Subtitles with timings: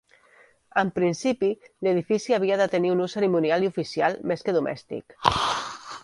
[0.81, 1.49] En principi
[1.87, 5.17] l'edifici havia de tenir un ús cerimonial i oficial, més que domèstic.